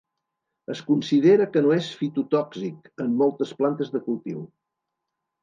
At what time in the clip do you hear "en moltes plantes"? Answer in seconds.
3.07-3.95